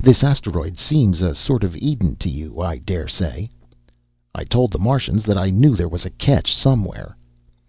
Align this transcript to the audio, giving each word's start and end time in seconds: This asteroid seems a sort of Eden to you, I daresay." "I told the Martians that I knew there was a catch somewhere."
This 0.00 0.22
asteroid 0.22 0.78
seems 0.78 1.20
a 1.20 1.34
sort 1.34 1.64
of 1.64 1.74
Eden 1.74 2.14
to 2.20 2.30
you, 2.30 2.60
I 2.60 2.78
daresay." 2.78 3.48
"I 4.32 4.44
told 4.44 4.70
the 4.70 4.78
Martians 4.78 5.24
that 5.24 5.36
I 5.36 5.50
knew 5.50 5.74
there 5.74 5.88
was 5.88 6.04
a 6.04 6.10
catch 6.10 6.54
somewhere." 6.54 7.16